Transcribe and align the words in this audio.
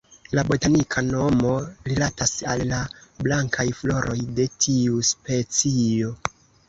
La 0.37 0.43
botanika 0.51 1.01
nomo 1.09 1.51
rilatas 1.91 2.33
al 2.53 2.63
la 2.71 2.79
blankaj 3.27 3.67
floroj 3.83 4.19
de 4.41 4.47
tiu 4.67 5.05
specio. 5.15 6.11